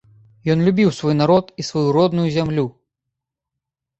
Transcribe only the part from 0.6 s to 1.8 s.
любіў свой народ і